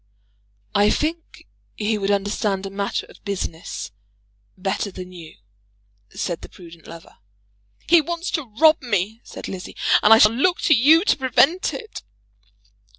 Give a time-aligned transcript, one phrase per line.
[0.73, 1.45] "I think
[1.75, 3.91] he would understand a matter of business
[4.57, 5.37] better than you,"
[6.09, 7.17] said the prudent lover.
[7.87, 11.71] "He wants to rob me," said Lizzie, "and I shall look to you to prevent
[11.75, 12.01] it."